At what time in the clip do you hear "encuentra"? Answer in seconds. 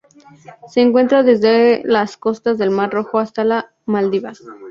0.81-1.21